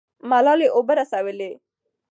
[0.29, 1.51] ملالۍ اوبه رسولې.